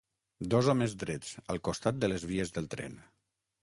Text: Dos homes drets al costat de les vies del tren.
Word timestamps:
Dos 0.53 0.69
homes 0.73 0.95
drets 1.03 1.35
al 1.55 1.63
costat 1.71 2.03
de 2.03 2.13
les 2.13 2.29
vies 2.35 2.59
del 2.61 2.75
tren. 2.77 3.03